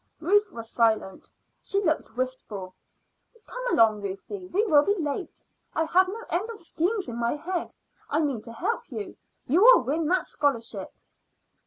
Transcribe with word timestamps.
Ruth 0.19 0.51
was 0.51 0.67
silent. 0.67 1.29
She 1.61 1.79
looked 1.79 2.17
wistful. 2.17 2.73
"Come 3.45 3.71
along, 3.71 4.01
Ruthie; 4.01 4.47
we 4.47 4.65
will 4.65 4.81
be 4.81 4.95
late. 4.95 5.45
I 5.75 5.83
have 5.85 6.07
no 6.07 6.23
end 6.31 6.49
of 6.49 6.57
schemes 6.59 7.07
in 7.07 7.17
my 7.17 7.35
head. 7.35 7.75
I 8.09 8.19
mean 8.21 8.41
to 8.41 8.51
help 8.51 8.89
you. 8.91 9.15
You 9.45 9.61
will 9.61 9.83
win 9.83 10.07
that 10.07 10.25
scholarship." 10.25 10.91